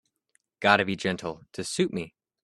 [0.61, 2.15] Gotta be gentle to suit me.